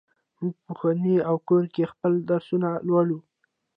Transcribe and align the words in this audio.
موږ 0.39 0.55
په 0.65 0.71
ښوونځي 0.77 1.15
او 1.29 1.35
کور 1.47 1.63
کې 1.73 1.89
خپل 1.91 2.13
درسونه 2.31 2.69
لولو. 2.87 3.19